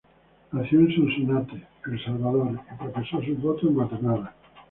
[0.51, 4.33] Nació en Sonsonate, El Salvador y profesó sus votos en Guatemala.